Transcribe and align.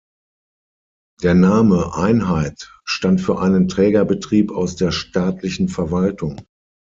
Der 1.21 1.35
Name 1.35 1.93
„Einheit“ 1.93 2.71
stand 2.85 3.21
für 3.21 3.37
einen 3.39 3.67
Trägerbetrieb 3.67 4.51
aus 4.51 4.75
der 4.75 4.91
staatlichen 4.91 5.69
Verwaltung. 5.69 6.41